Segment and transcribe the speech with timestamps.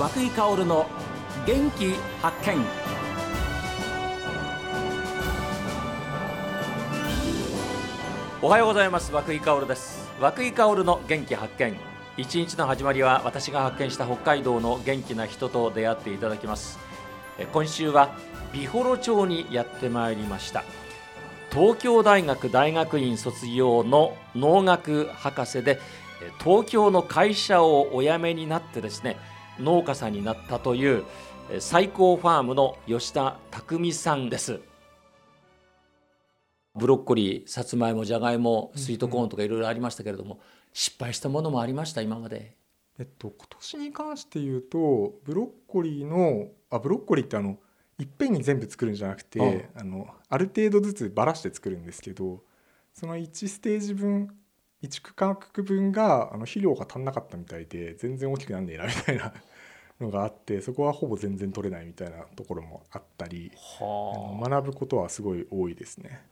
[0.00, 0.86] 和久井薫の
[1.46, 1.92] 元気
[2.22, 2.56] 発見。
[8.40, 9.12] おはようございます。
[9.12, 10.08] 和久井薫です。
[10.18, 11.76] 和久井薫の元気発見。
[12.16, 16.78] 一日の始まりは私が発見した北海道の元気な人と出会っていただきます。
[17.52, 18.16] 今週は
[18.54, 20.64] 美幌町にやってまいりました。
[21.52, 25.78] 東京大学大学院卒業の農学博士で
[26.42, 29.18] 東京の会社をお辞めになってですね
[29.60, 31.04] 農家さんになったという
[31.52, 34.60] え最高ファームの吉田匠さんです。
[36.76, 40.38] ブロッコリーさつまいもじゃがいもスイートコーンとかいろいろありましたけれども、
[40.72, 42.56] 失敗したものもありました今まで。
[43.00, 47.58] えっと、今年に関して言うとブロッコリーのあブロッコリーってあの
[47.98, 52.42] いっぺんに全部作るんじゃなくてあのある程度ずつばらして作るんですけど
[52.92, 54.28] その1ステージ分
[54.82, 59.32] 1区画分があの肥料が足んなかったみたいで全然大きくなんねえなみたいな
[60.00, 66.22] のがあってそこはほぼ全然取れないみたいなところもあったりは学ぶことはすごい多いですね。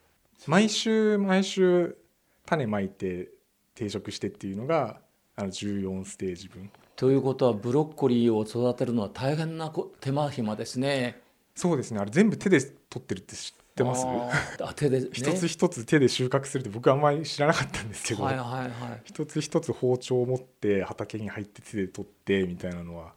[0.47, 1.99] 毎週毎週
[2.47, 3.29] 種まいて
[3.75, 5.01] 定食してっていうのが
[5.37, 11.21] あの14ステージ分ということはブロッコリーを育てるのは大変なこ手間暇ですね。
[11.55, 14.07] そうですねあれ全部手で取ってるって知ってます？
[14.07, 14.67] あー。
[14.69, 18.71] あ手で、ね、一つ一つ手で収穫するって僕はあんまり知らなかったんですけど、はいはいはい。
[19.05, 23.13] 一つ一つ包丁を持って畑に入って手で取ってみたいなのは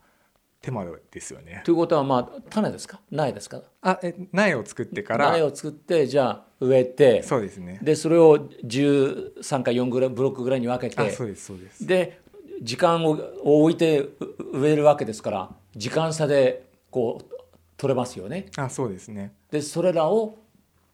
[0.61, 1.61] 手間ですよね。
[1.65, 2.99] ということはまあ種ですか？
[3.09, 3.61] 苗ですか？
[3.81, 5.31] あえ苗を作ってから。
[5.31, 7.23] 苗を作ってじゃあ植えて。
[7.23, 7.79] そうですね。
[7.81, 11.01] でそれを13か4ぐらいブロックぐらいに分けて。
[11.01, 11.87] あそうですそうです。
[11.87, 12.21] で
[12.61, 14.11] 時間をを置いてう
[14.53, 17.25] 植えるわけですから時間差でこう
[17.75, 18.45] 取れますよね。
[18.55, 19.33] あそうですね。
[19.49, 20.37] でそれらを、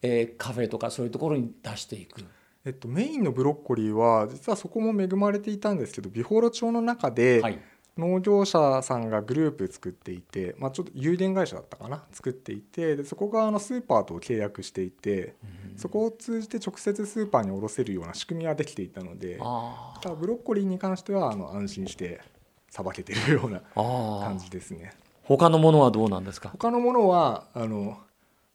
[0.01, 2.23] えーカフェとかそういうところに出していく。
[2.65, 7.59] えっと、メインのブロッコリーは実はそこも恵まれていたんですけど美幌町の中ではい。
[7.97, 12.03] 農業者さんがグループ作っていて、まあ、ちょっと有限会社だったかな？
[12.11, 15.33] 作っていてでそこがあのスーパーと契約していて
[15.77, 22.21] そこを通じて直接スーパーに卸せるような仕組みができていたのであただブロッコリーに関してはあの安心して
[22.69, 24.39] さばけてるような感ー。
[24.41, 24.91] じですね。
[25.23, 26.49] 他のものはどうなんですか？
[26.49, 27.97] 他のものはあの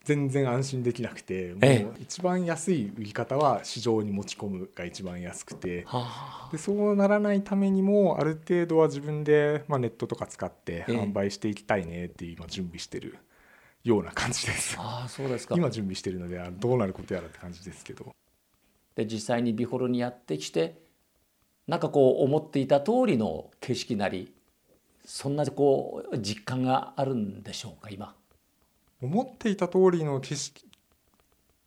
[0.04, 5.84] 全然安心できなくてもえう一番安い売り方は市場に持ち込むが一番安くて。
[5.86, 13.16] はでそうならないためにもある程度は自分で、まあ、ネットとか使ってええ販売していきたいねって今準備してる
[13.84, 14.76] ような感じです。
[14.78, 18.14] ああそうですか今準備してるのであどうなることやらって感じですけど
[18.94, 20.82] で実際にビホロにやってきて
[21.66, 24.34] なんかこう思っていた通りの景色なり
[25.04, 28.14] そんなこう実感があるんでしょうか今。
[29.02, 30.64] 思っていた通りの景色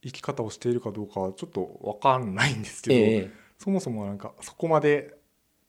[0.03, 5.16] 生き方をしているかどうかはちょっと分かんないんですけど、ええそもそもなんかそこまで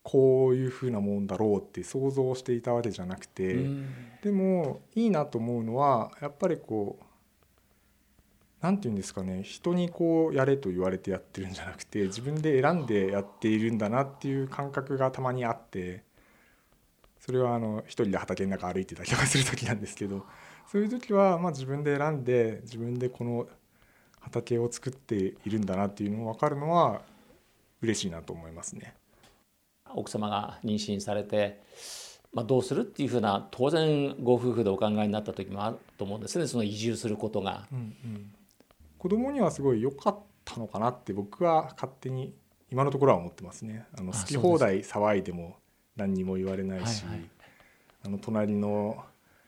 [0.03, 3.53] こういうふうなもんだろうって想像していたわけじゃなくて。
[3.53, 3.87] うん
[4.21, 16.03] でもいいなと思うのはやっぱりこうなんていうんですかね人にこうやれと言われてやってるんじゃなくて自分で選んでやっているんだなっていう感覚がたまにあって
[17.19, 20.25] それはあの一人で畑の中歩いてたりとかする時なんですけど
[20.71, 23.47] そういう時はまあ自分で選んで自分でこの
[24.19, 27.01] 畑を作っているんだなっていうのが分かるのは
[27.81, 28.93] 嬉しいなと思いますね。
[29.93, 31.61] 奥様が妊娠されて、
[32.33, 37.67] まあ、どうするっていうふうな当然ご夫婦でお考えになった時もあると思うんですねその移住することが。
[37.71, 38.31] うんうん、
[38.97, 42.33] 子供にはすごい良かったのかなって僕は勝手に
[42.69, 45.55] 今のところは思ってますねあのあ好き放題騒いでも
[45.97, 47.29] 何にも言われないし、はいはい。
[48.05, 49.03] あの隣の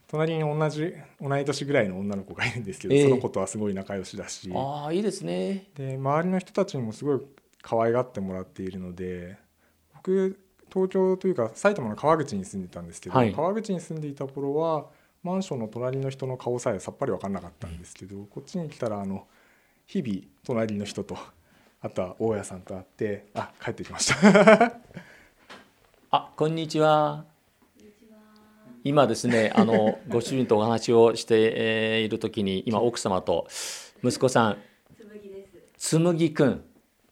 [0.07, 3.03] 隣に同じ同い年ぐらいの女の子がいるんですけど、ええ。
[3.03, 4.51] その子とはすごい仲良しだし。
[4.53, 5.67] ああいいですね。
[5.75, 7.21] で周りの人たちにもすごい
[7.61, 9.37] 可愛がってもらっているので
[9.95, 10.39] 僕
[10.73, 13.33] 東京というか埼玉の川口に住んでたんですけど、はい。
[13.33, 14.87] 川口に住んでいた頃は
[15.21, 19.27] マンションの隣の人の顔さえさっぱり分かんなかったんですけど、こっちに来たらあの
[19.85, 21.17] 日々隣の人と
[21.81, 24.65] あとは大家さんと会ってあ帰ってきました。
[24.65, 24.71] あ
[26.39, 27.25] こんにちは。
[28.85, 33.45] 今ですねあの ご主人とお話をしてえーいる時に今奥様と
[34.05, 34.57] 息子さん
[35.75, 36.63] つむぎくん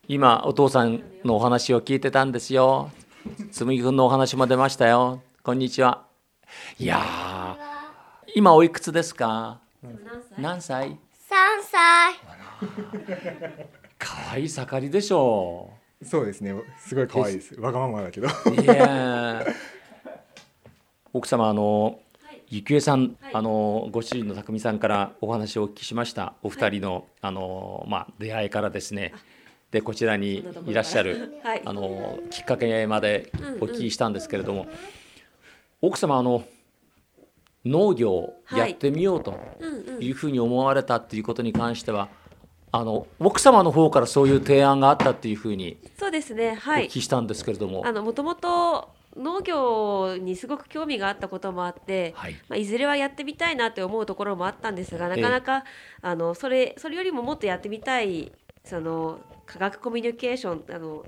[0.07, 2.89] 今お父さんのお話を聞いてたんですよ。
[3.51, 5.21] つむぎくんのお話も出ましたよ。
[5.44, 6.06] こんにちは。
[6.80, 9.59] いやー今おいくつですか？
[10.38, 10.97] 何歳？
[11.12, 12.13] 三歳。
[14.00, 15.71] 可愛い盛りでしょ
[16.03, 16.53] そうですね。
[16.79, 17.59] すごい可愛いです。
[17.59, 18.27] わがままだけど。
[18.27, 19.53] ういやー。
[21.13, 21.99] 奥様あの
[22.49, 26.33] ゆきえさん、あのご主人の匠さんからお話をお聞きしました。
[26.44, 29.13] お二人の、あのまあ出会いからですね。
[29.71, 31.61] でこちらにいらっしゃる、はい。
[31.65, 34.67] あのきっかけまでお聞きしたんですけれども、
[35.81, 36.45] 奥様あの
[37.65, 39.38] 農業をやってみようと
[39.99, 42.07] いうふうに思われたっていうことに関しては、
[42.77, 46.51] あの奥様の方からそういう提案があったっていうふうにそうですね。
[46.51, 46.85] おはい。
[46.85, 52.35] 聞きしたんですけれども、あのもともと農業にすごく興味があったこともあって、はい。
[52.47, 55.63] まあ、いずれはやってみたいなって思うところもあったんですがなかなか、
[56.01, 58.31] あのそれそれよりももっとやってみたい
[58.63, 61.06] その科学コミュニケーションあの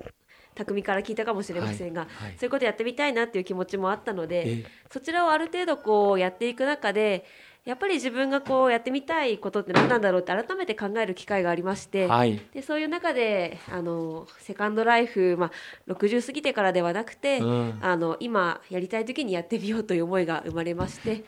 [0.55, 2.09] 匠から聞いたかもしれませんが、はい。
[2.09, 2.31] はい。
[2.37, 4.65] そういうことやってみたいなっていう気持ちもあったので、ええ。
[4.91, 7.25] そちらをある程度こうやっていく中で
[7.65, 12.41] やっぱり自分がこうやってみたいことって何なんだろうって改めて考える機会がありまして、はい。
[12.53, 15.51] でそういう中であのセカンドライフ、ま
[15.87, 17.79] あ、60過ぎてからではなくて、うん。
[17.81, 21.23] あの今やりたい時にやってみようという思いが生まれまして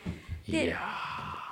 [0.47, 0.79] いでや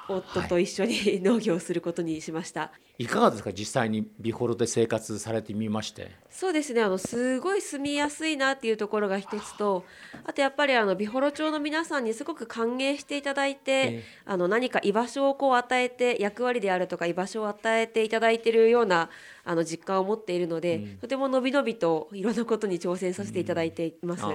[0.07, 2.71] 夫と一緒に農業をすることにしました。
[2.88, 6.11] いかがですか実際にビホロで生活されてみまして？
[6.29, 9.83] そうですねあのすごい住みやすいなっていうところが一つと
[10.25, 14.03] あとやっぱりあの美幌町の皆さんにすごく歓迎していただいて、ええ。
[14.25, 19.09] あの何か居場所をこう与えて役割であるとか居場所を与えていただいているような
[19.43, 20.97] あの実感を持っているので、うん。
[20.97, 24.23] とてものびのびといろんなことに挑戦させていただいています。
[24.23, 24.29] あ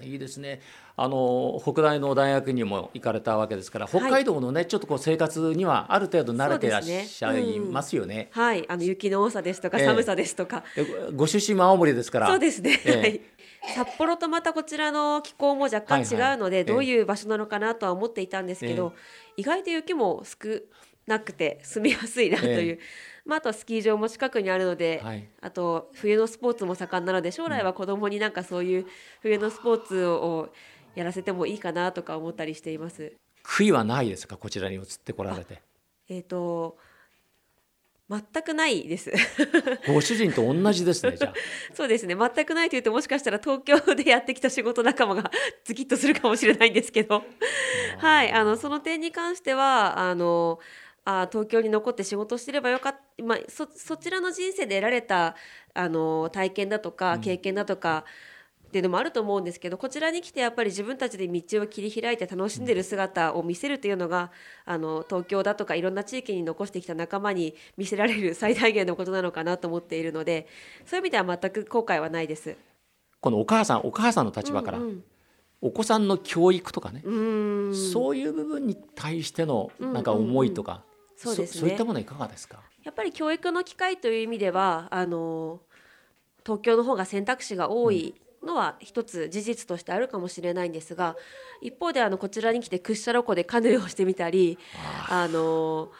[0.00, 0.60] あいいですね。
[0.96, 8.28] あの北大の大学にも行かれたわけですから北海道のね、ちょっとこう生活にはある程度慣れていらっしゃいますよね。
[8.32, 9.84] はい、あの雪の多さですとかええ。
[9.86, 10.84] 寒さですとか、で
[11.14, 12.26] ご出身も青森ですから。
[12.26, 12.96] そうですね、ええ。
[12.98, 13.20] はい。
[13.74, 18.92] 札幌とまたこちらの気候も若干違うので、はいはいどういう場所なのかなとは思っていたんですけど、
[19.36, 20.60] 意外と雪も少
[21.06, 22.78] なくて住みやすいなという、え
[23.24, 25.28] まあ、あとはスキー場も近くにあるので、はい。
[25.40, 28.32] あと冬のスポーツも盛んなので将来は子供になん。
[28.32, 28.86] かそういう
[29.20, 30.50] 冬のスポーツを
[30.94, 33.14] やらせてもいいかなとか思ったりしています。
[33.44, 35.62] 悔いはないですかこちらに移ってこられて
[36.08, 36.78] えー、と
[38.10, 39.10] 全くないです。
[39.88, 41.34] ご主人と同じですねじゃあ。
[41.72, 42.14] そうですね。
[42.14, 45.30] 全くないと言うともしかしたら東京でやってきた仕事仲間が
[45.64, 47.24] ズキッとするかもしれないんですけど。
[47.98, 48.30] はい。
[48.30, 50.58] あのその点に関してはあの
[51.06, 55.34] あ東京に残って仕事をしてればよかった、まあ、そそちらの人生で得られた
[55.72, 58.04] あの体験だとか経験だとか、
[58.74, 64.32] っていうのもあると思うんですけどこちらに来てやっぱり自分たちで道を切り開いて楽しんでる姿を見せるというのが
[64.64, 70.48] あの東京だとかいろんな地域に残してきた仲間に見せられる最大限のことなのかなと思っているので
[70.86, 72.56] そういう意味では全く後悔はないです。
[73.20, 75.04] このお母さんお母さんの立場から、うん
[75.60, 77.00] お子さんの教育とかね、
[77.72, 80.82] そういう部分に対してのうんなんか思いとか、
[81.16, 81.60] そうですね。
[81.60, 82.60] そういったものはいかがですか？
[82.82, 85.60] やっぱり教育の機会という意味ではあの
[86.44, 91.16] 東京の方が選択肢が多いのは一つ事実としてあるかもしれないんですが
[91.62, 94.58] 一方であのこちらに来て屈斜路湖でカヌーをしてみたり
[95.08, 95.90] あの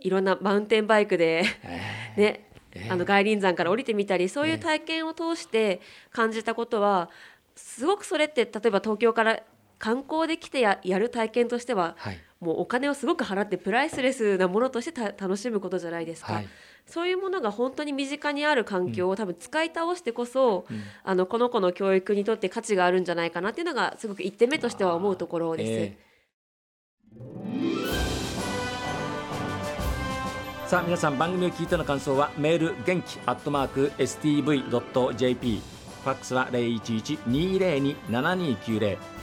[0.00, 5.80] いろんなマウンテンバイクでえねええあの外輪山から降りてみたりそういう体験を通して
[6.10, 7.08] 感じたことは
[7.54, 9.40] すごくそれって例えば東京から
[9.78, 16.48] 観光で来てややる体験としてははいもうお金をすごく払ってプライスレスなものとしてた楽しむことじゃないですか、はい。
[16.86, 20.66] そういうものが本当に身近にある環境を多分使い倒してこそ、
[21.02, 25.70] あのこの子の教育にとって価値があるんじゃないかなっていうのがすごく一点目としては思うところです。
[25.70, 26.04] ええ。
[30.66, 35.60] さあ皆さん番組を聞いての感想はメール元気アットマーク stv.jp
[36.02, 39.13] ファックスは011-202-7290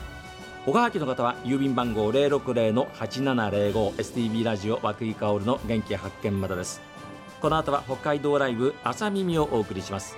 [0.68, 6.82] おはきの方は郵便番号060-8705 STB ラジオ和久井薫の元気発見までです。
[7.42, 10.16] この後は北海道ライブ朝耳をお送りします。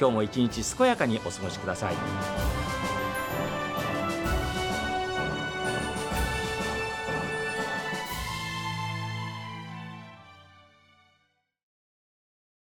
[0.00, 2.61] 今日も一日健やかにお過ごしください。